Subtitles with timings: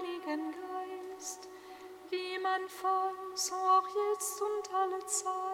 [0.00, 1.48] Heiligen Geist,
[2.08, 5.49] wie man vor so auch jetzt und alle Zeit.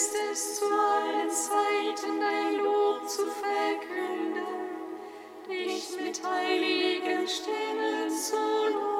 [0.00, 4.46] ist es zu allen Zeiten dein Lob zu verkünden,
[5.46, 8.36] dich mit heiligen Stimmen zu
[8.72, 8.99] loben.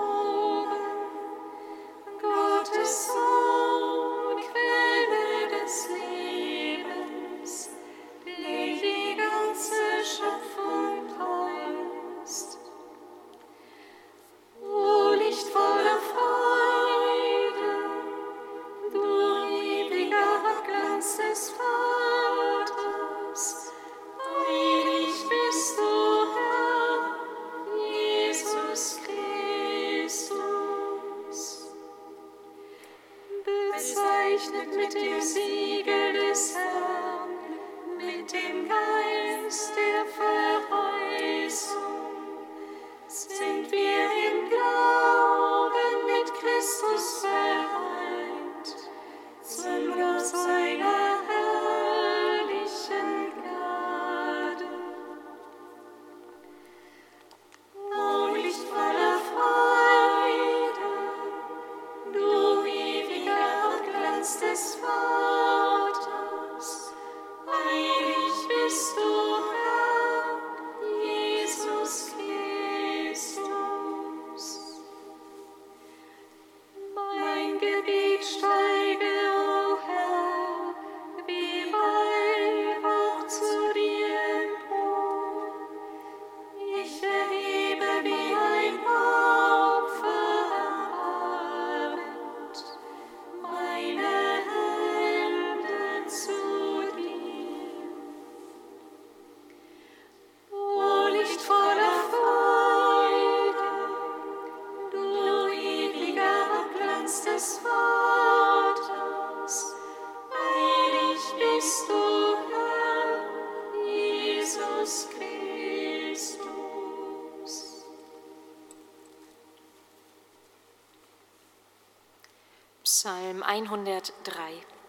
[123.67, 124.80] 103.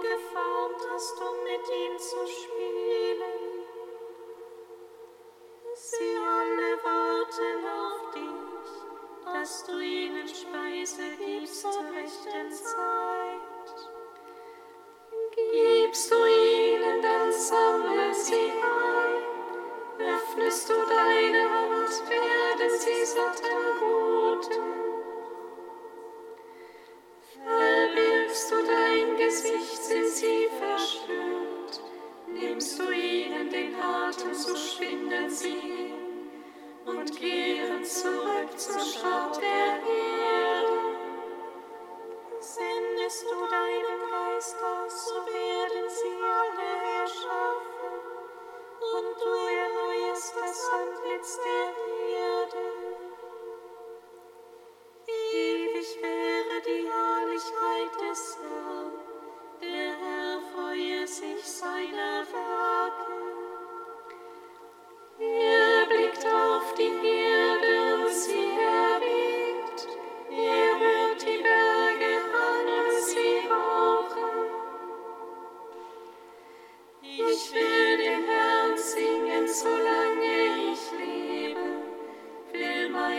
[0.00, 3.60] geformt hast, um mit ihm zu spielen.
[5.74, 13.90] Sie alle warten auf dich, dass du ihnen Speise gibst zur rechten Zeit.
[15.34, 19.20] Gibst du ihnen, dann sammle sie ein.
[20.14, 23.49] Öffnest du deine Hand, werden sie satt.
[34.10, 35.94] traten, so schwinden sie
[36.84, 40.78] und kehren zurück zur Stadt der Erde.
[42.40, 47.94] Sendest du deinen Geist aus, so werden sie alle erschaffen
[48.80, 51.68] und du erneuerst das Antlitz der
[52.18, 52.79] Erde.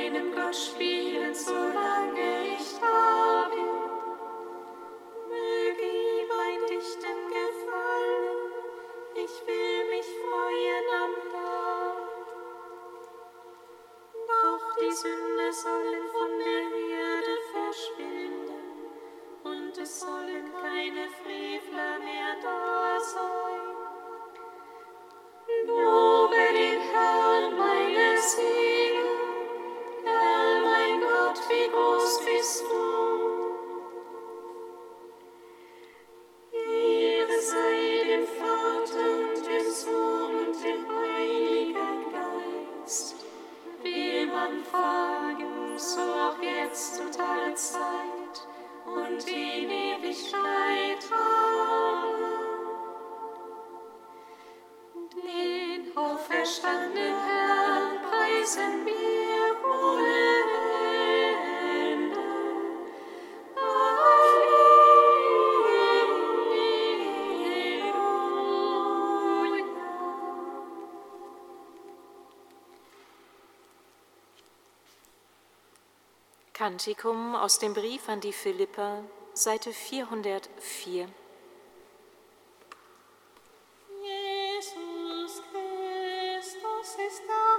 [0.02, 3.01] meinem Gott spielen, solange ich da
[76.72, 81.10] Kantikum aus dem Brief an die Philippa, Seite 404.
[84.02, 87.52] Jesus Christus ist da.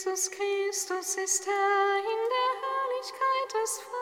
[0.00, 2.39] Jesus Christus ist Herr in der
[3.62, 3.99] is fine.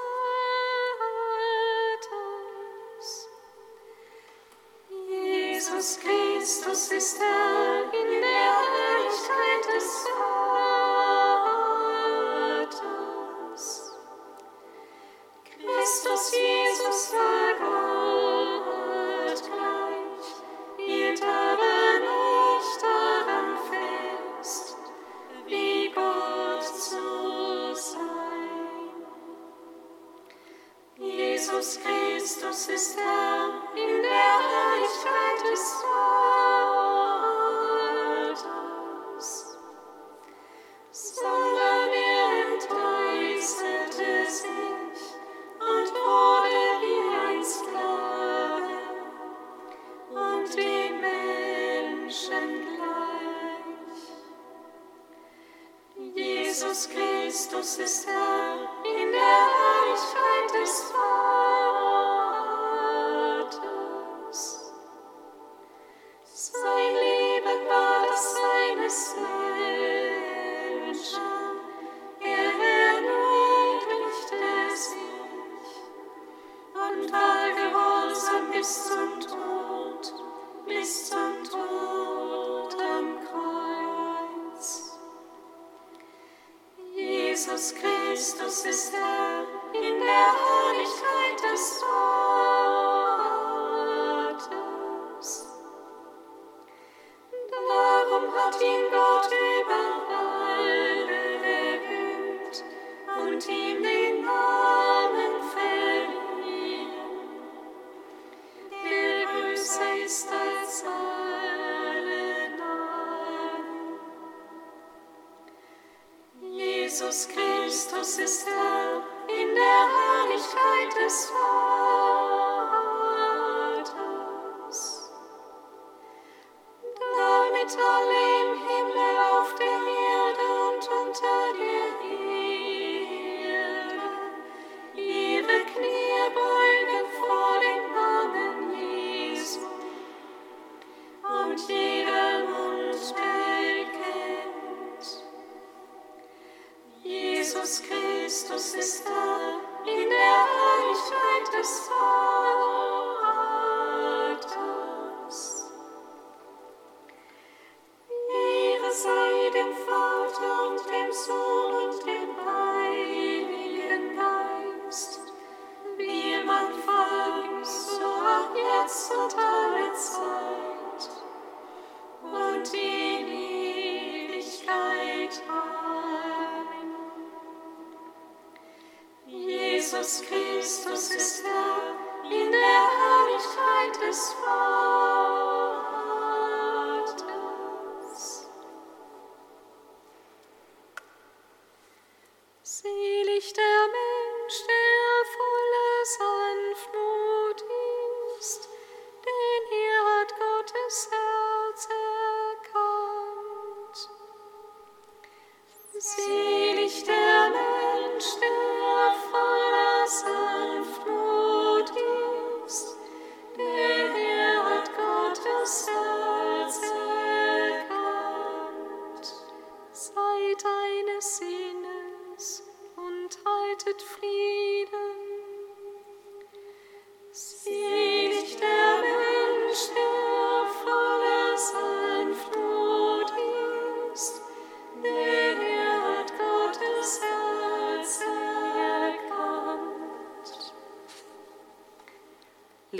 [148.28, 149.58] Christus ist da,
[149.90, 152.27] in der Herrlichkeit des Vaters.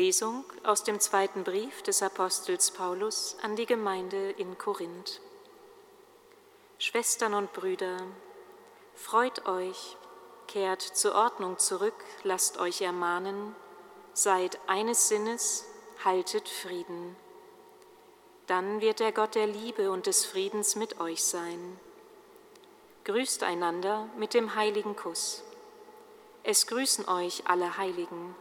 [0.08, 5.20] Lesung aus dem zweiten Brief des Apostels Paulus an die Gemeinde in Korinth.
[6.78, 7.98] Schwestern und Brüder,
[8.94, 9.98] freut euch,
[10.46, 13.54] kehrt zur Ordnung zurück, lasst euch ermahnen,
[14.14, 15.66] seid eines Sinnes,
[16.02, 17.14] haltet Frieden.
[18.46, 21.78] Dann wird der Gott der Liebe und des Friedens mit euch sein.
[23.04, 25.42] Grüßt einander mit dem heiligen Kuss.
[26.44, 28.34] Es grüßen euch alle Heiligen.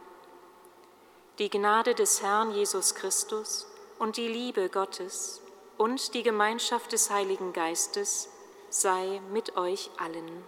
[1.38, 3.68] Die Gnade des Herrn Jesus Christus
[4.00, 5.40] und die Liebe Gottes
[5.76, 8.28] und die Gemeinschaft des Heiligen Geistes
[8.70, 10.42] sei mit euch allen.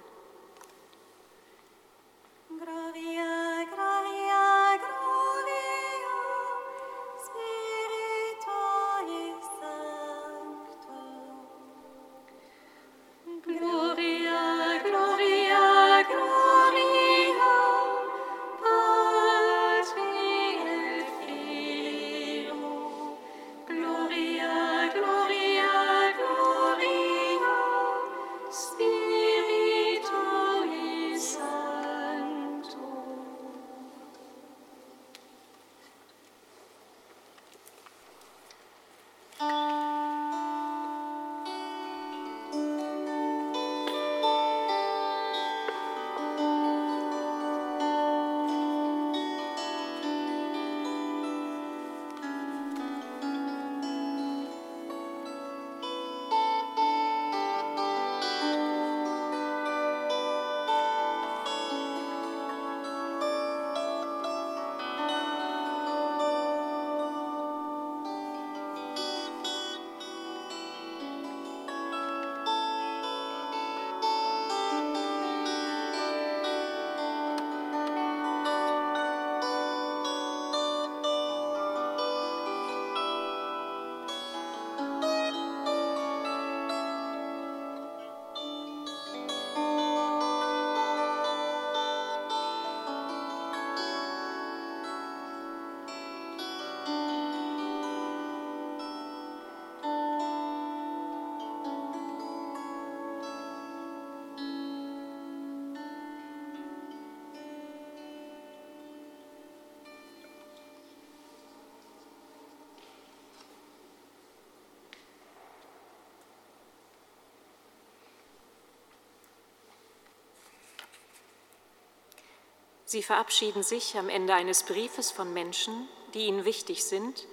[122.90, 127.28] Sie verabschieden sich am Ende eines Briefes von Menschen, die ihnen wichtig sind,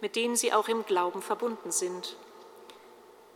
[0.00, 2.16] mit denen sie auch im Glauben verbunden sind.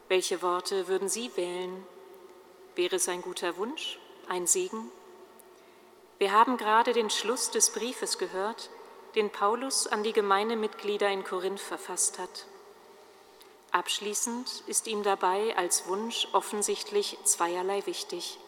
[0.08, 1.86] Welche Worte würden Sie wählen?
[2.74, 4.90] Wäre es ein guter Wunsch, ein Segen?
[6.18, 8.68] Wir haben gerade den Schluss des Briefes gehört,
[9.14, 12.46] den Paulus an die Gemeindemitglieder in Korinth verfasst hat.
[13.70, 18.40] Abschließend ist ihm dabei als Wunsch offensichtlich zweierlei wichtig.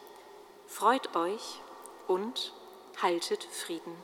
[0.67, 1.61] Freut euch
[2.07, 2.51] und
[3.01, 3.95] haltet Frieden.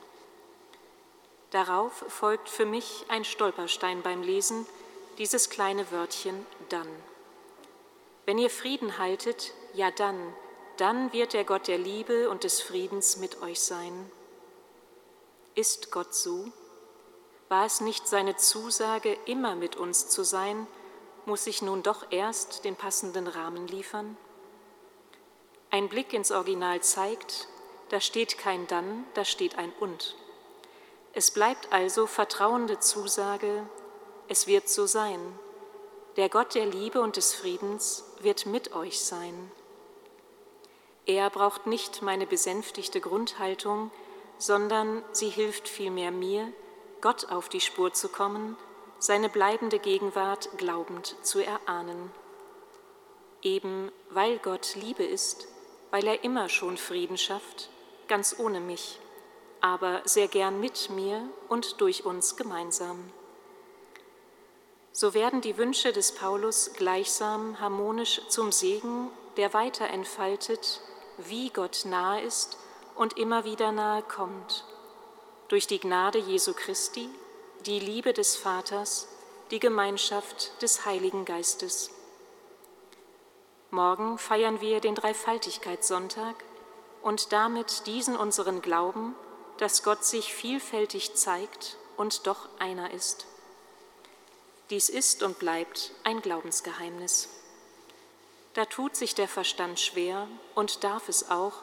[1.50, 4.66] Darauf folgt für mich ein Stolperstein beim Lesen,
[5.18, 6.88] dieses kleine Wörtchen dann.
[8.24, 10.34] Wenn ihr Frieden haltet, ja dann,
[10.76, 14.10] dann wird der Gott der Liebe und des Friedens mit euch sein.
[15.54, 16.46] Ist Gott so?
[17.48, 20.68] War es nicht seine Zusage, immer mit uns zu sein,
[21.26, 24.16] muss ich nun doch erst den passenden Rahmen liefern?
[25.72, 27.48] Ein Blick ins Original zeigt,
[27.90, 30.16] da steht kein dann, da steht ein und.
[31.12, 33.66] Es bleibt also vertrauende Zusage,
[34.28, 35.20] es wird so sein.
[36.16, 39.50] Der Gott der Liebe und des Friedens wird mit euch sein.
[41.04, 43.90] Er braucht nicht meine besänftigte Grundhaltung,
[44.38, 46.52] sondern sie hilft vielmehr mir,
[47.00, 48.56] Gott auf die Spur zu kommen,
[49.00, 52.12] seine bleibende Gegenwart glaubend zu erahnen.
[53.42, 55.48] Eben weil Gott Liebe ist,
[55.90, 57.70] weil er immer schon Frieden schafft,
[58.10, 58.98] ganz ohne mich,
[59.60, 62.98] aber sehr gern mit mir und durch uns gemeinsam.
[64.90, 70.80] So werden die Wünsche des Paulus gleichsam harmonisch zum Segen, der weiter entfaltet,
[71.18, 72.58] wie Gott nahe ist
[72.96, 74.64] und immer wieder nahe kommt,
[75.46, 77.08] durch die Gnade Jesu Christi,
[77.64, 79.06] die Liebe des Vaters,
[79.52, 81.90] die Gemeinschaft des Heiligen Geistes.
[83.70, 86.34] Morgen feiern wir den Dreifaltigkeitssonntag
[87.02, 89.14] und damit diesen unseren Glauben,
[89.58, 93.26] dass Gott sich vielfältig zeigt und doch einer ist.
[94.70, 97.28] Dies ist und bleibt ein Glaubensgeheimnis.
[98.54, 101.62] Da tut sich der Verstand schwer und darf es auch,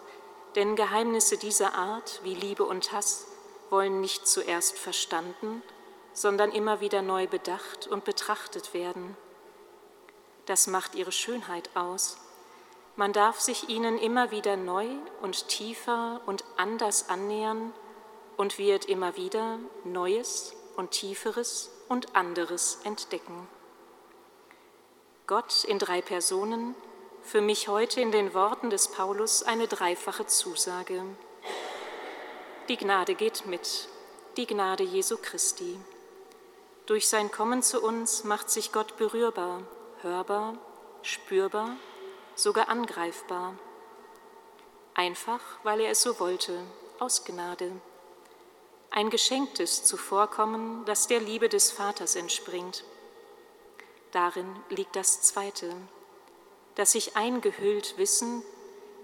[0.55, 3.25] denn Geheimnisse dieser Art wie Liebe und Hass
[3.69, 5.61] wollen nicht zuerst verstanden,
[6.13, 9.15] sondern immer wieder neu bedacht und betrachtet werden.
[10.45, 12.17] Das macht ihre Schönheit aus
[12.97, 14.87] man darf sich ihnen immer wieder neu
[15.21, 17.71] und tiefer und anders annähern
[18.37, 23.47] und wird immer wieder Neues und Tieferes und anderes entdecken.
[25.27, 26.75] Gott in drei Personen,
[27.21, 31.03] für mich heute in den Worten des Paulus eine dreifache Zusage.
[32.67, 33.89] Die Gnade geht mit,
[34.37, 35.79] die Gnade Jesu Christi.
[36.87, 39.61] Durch sein Kommen zu uns macht sich Gott berührbar,
[40.01, 40.57] hörbar,
[41.03, 41.75] spürbar,
[42.37, 43.55] sogar angreifbar.
[44.93, 46.59] Einfach, weil er es so wollte,
[46.99, 47.71] aus Gnade.
[48.91, 52.83] Ein geschenktes Zuvorkommen, das der Liebe des Vaters entspringt.
[54.11, 55.75] Darin liegt das Zweite,
[56.75, 58.43] dass sich eingehüllt wissen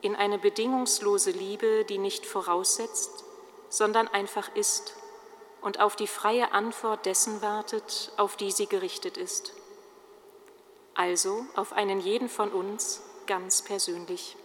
[0.02, 3.24] in eine bedingungslose Liebe, die nicht voraussetzt,
[3.70, 4.96] sondern einfach ist
[5.62, 9.54] und auf die freie Antwort dessen wartet, auf die sie gerichtet ist.
[10.94, 14.36] Also auf einen jeden von uns ganz persönlich.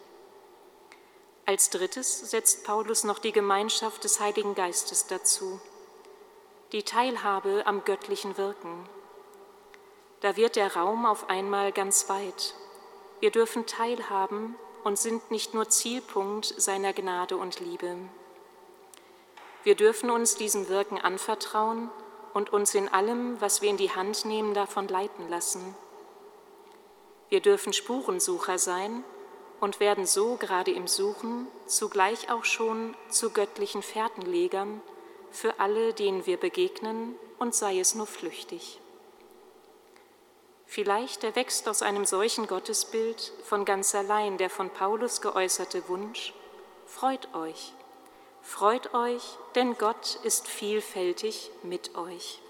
[1.47, 5.61] Als drittes setzt Paulus noch die Gemeinschaft des Heiligen Geistes dazu,
[6.73, 8.89] die Teilhabe am göttlichen Wirken.
[10.21, 12.55] Da wird der Raum auf einmal ganz weit.
[13.21, 17.97] Wir dürfen teilhaben und sind nicht nur Zielpunkt seiner Gnade und Liebe.
[19.63, 21.91] Wir dürfen uns diesem Wirken anvertrauen
[22.35, 25.75] und uns in allem, was wir in die Hand nehmen, davon leiten lassen.
[27.29, 29.05] Wir dürfen Spurensucher sein
[29.61, 34.81] und werden so gerade im Suchen zugleich auch schon zu göttlichen Fährtenlegern
[35.31, 38.81] für alle, denen wir begegnen, und sei es nur flüchtig.
[40.67, 46.35] Vielleicht erwächst aus einem solchen Gottesbild von ganz allein der von Paulus geäußerte Wunsch,
[46.87, 47.73] freut euch,
[48.43, 49.23] freut euch,
[49.55, 52.41] denn Gott ist vielfältig mit euch.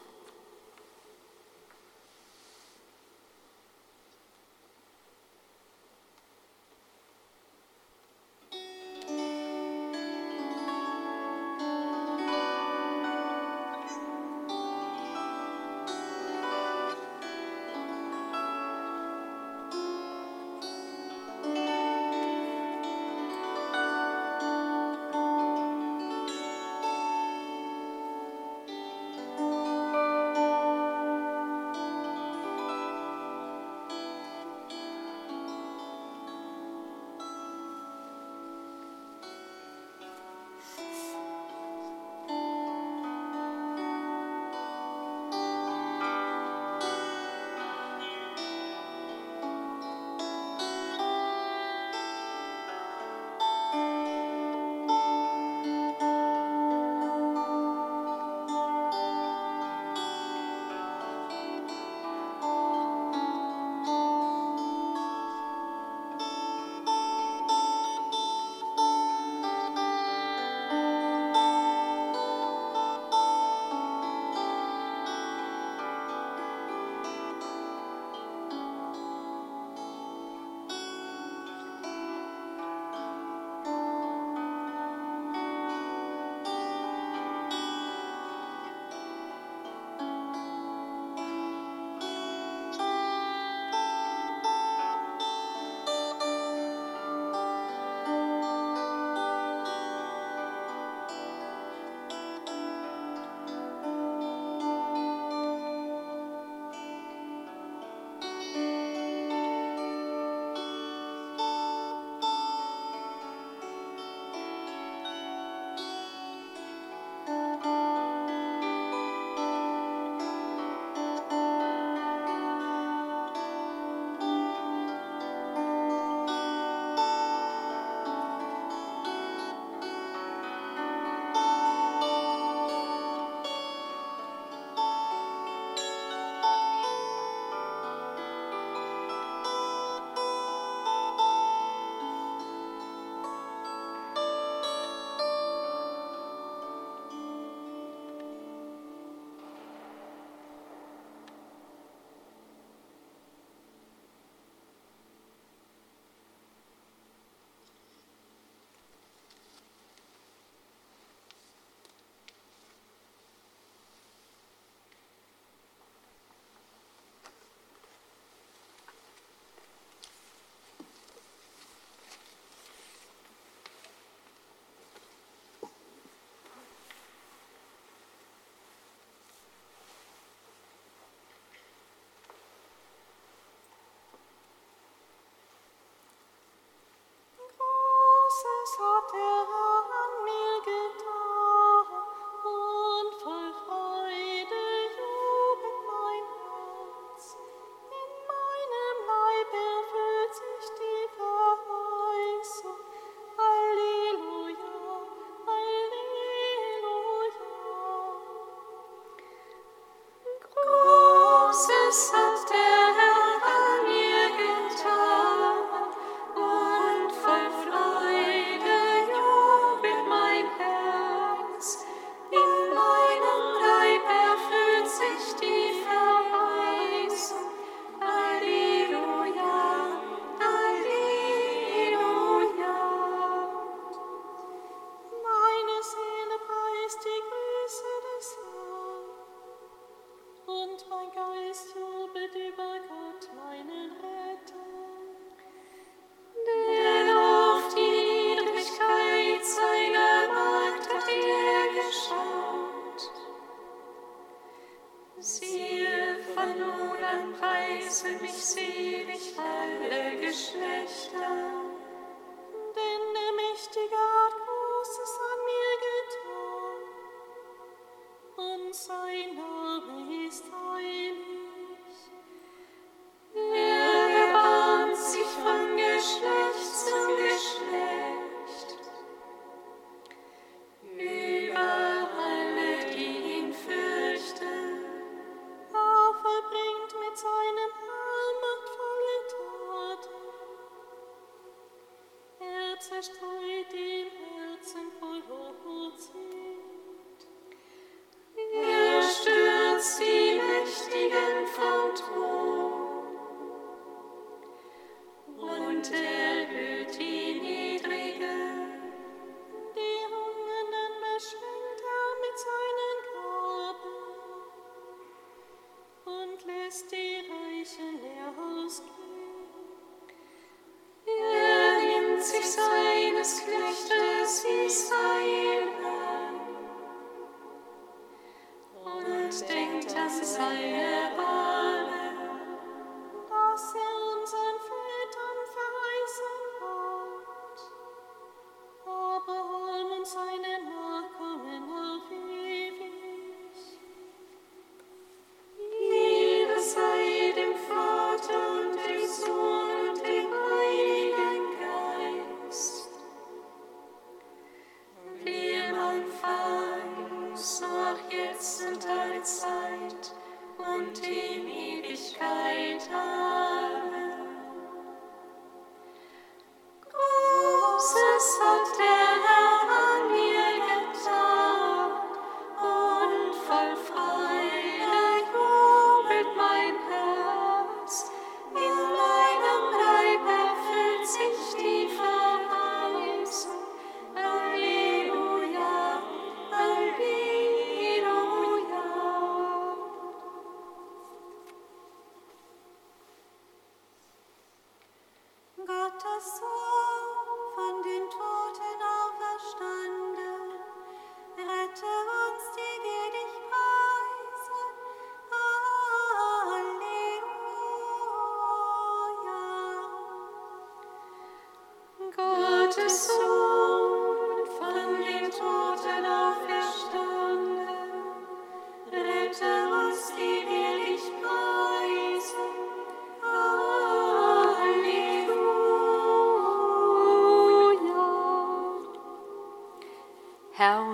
[395.66, 398.68] Gottes Sohn von den Toten.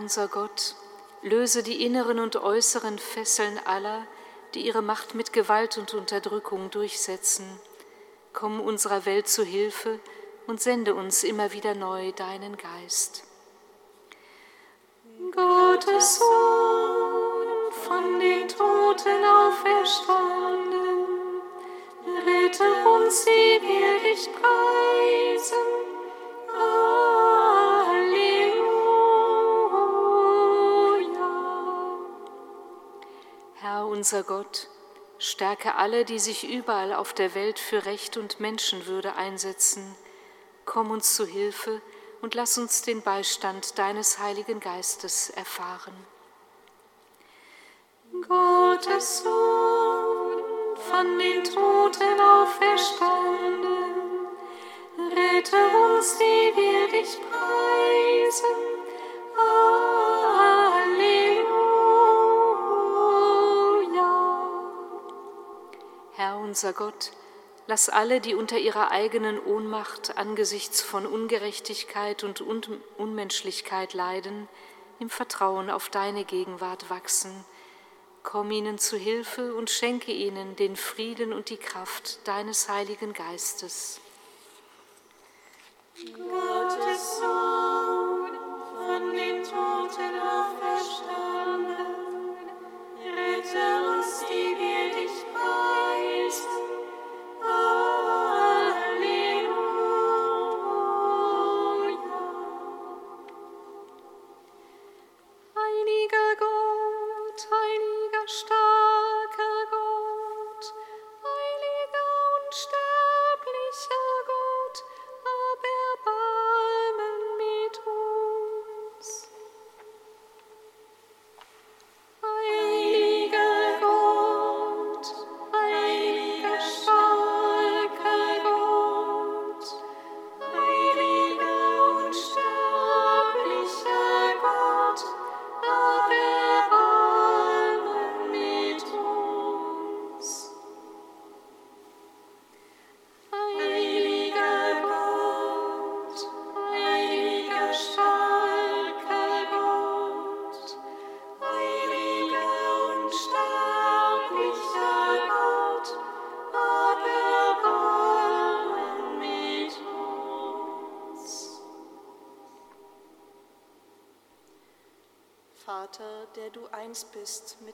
[0.04, 0.74] Unser Gott,
[1.22, 4.06] löse die inneren und äußeren Fesseln aller,
[4.52, 7.58] die ihre Macht mit Gewalt und Unterdrückung durchsetzen.
[8.34, 9.98] Komm unserer Welt zu Hilfe
[10.46, 13.24] und sende uns immer wieder neu deinen Geist.
[15.34, 21.06] Gottes Sohn, von den Toten auferstanden,
[22.26, 25.63] rette uns, die wir dich preisen.
[34.04, 34.68] Unser Gott,
[35.16, 39.96] stärke alle, die sich überall auf der Welt für Recht und Menschenwürde einsetzen.
[40.66, 41.80] Komm uns zu Hilfe
[42.20, 45.94] und lass uns den Beistand deines Heiligen Geistes erfahren.
[48.28, 53.66] Gottes Sohn, von den Toten auferstanden,
[55.16, 55.56] rette
[55.96, 58.74] uns, die wir dich preisen.
[66.44, 67.10] Unser Gott,
[67.66, 72.62] lass alle, die unter ihrer eigenen Ohnmacht angesichts von Ungerechtigkeit und Un
[72.98, 74.48] Unmenschlichkeit leiden,
[75.00, 77.44] im Vertrauen auf deine Gegenwart wachsen.
[78.22, 84.00] Komm ihnen zu Hilfe und schenke ihnen den Frieden und die Kraft deines Heiligen Geistes.
[85.96, 88.32] Gottes Sohn,
[88.76, 91.76] von den Toten auferstanden,
[92.98, 95.24] rette uns, die wir dich
[96.34, 96.64] preisen.
[97.42, 97.93] eins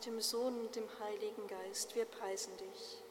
[0.01, 1.95] mit dem Sohn und dem Heiligen Geist.
[1.95, 3.03] Wir preisen dich.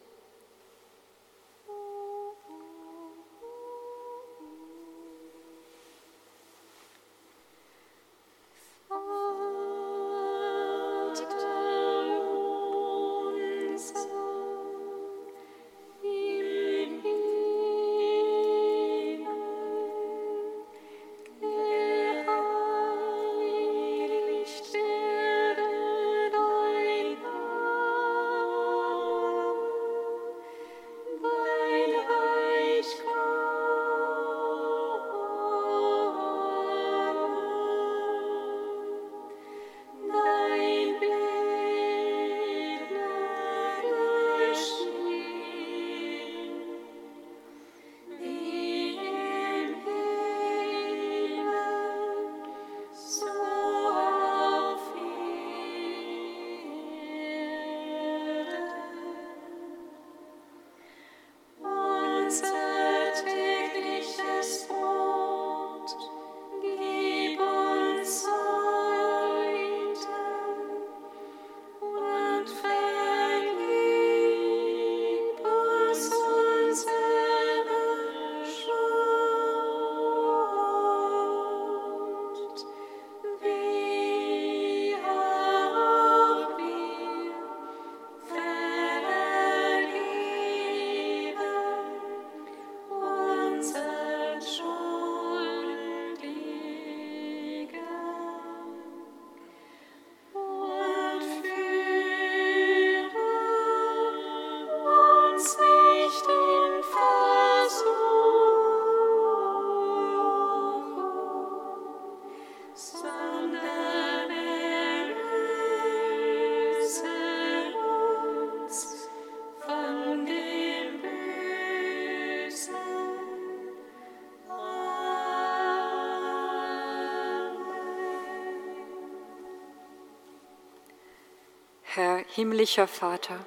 [132.01, 133.45] Herr himmlischer Vater,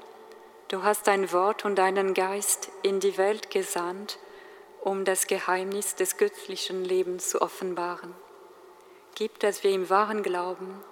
[0.68, 4.18] du hast dein Wort und deinen Geist in die Welt gesandt,
[4.82, 8.14] um das Geheimnis des göttlichen Lebens zu offenbaren.
[9.14, 10.84] Gib, dass wir im wahren Glauben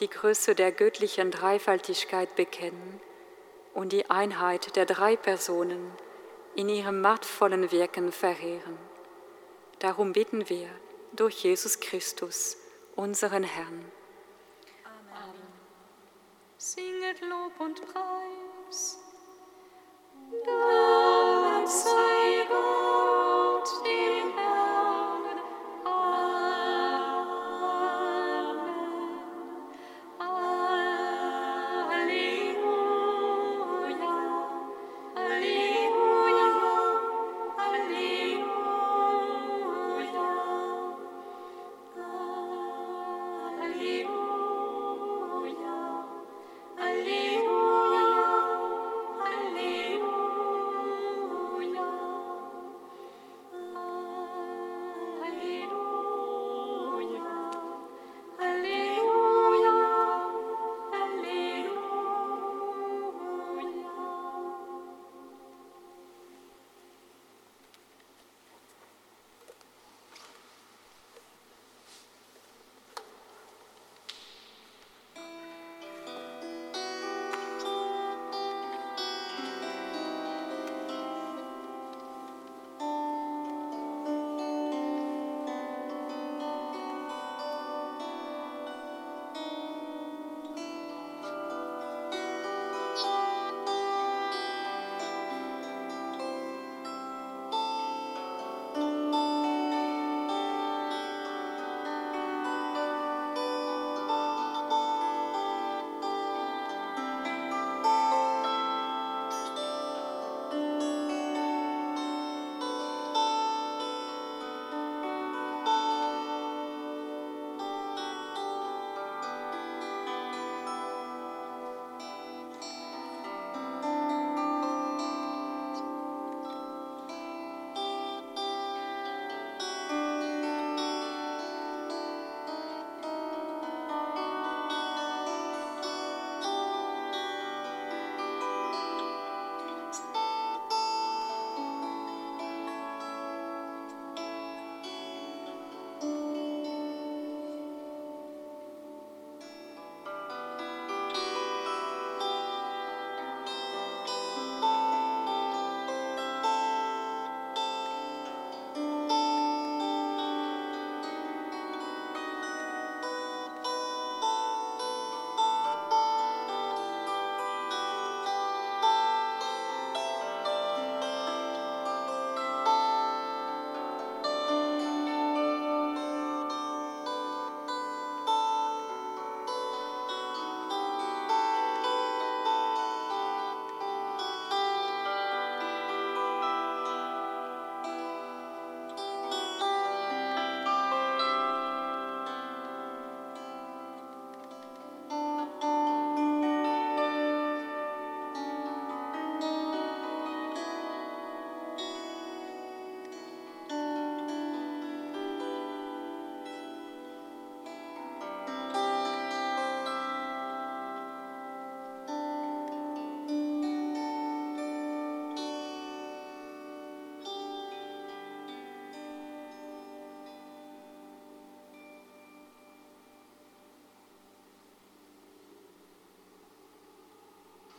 [0.00, 3.00] die Größe der göttlichen Dreifaltigkeit bekennen
[3.74, 5.92] und die Einheit der drei Personen
[6.56, 8.76] in ihrem machtvollen Wirken verehren.
[9.78, 10.68] Darum bitten wir
[11.12, 12.56] durch Jesus Christus,
[12.96, 13.84] unseren Herrn.
[16.66, 18.98] Singet Lob und Preis.
[20.46, 22.13] Dank sei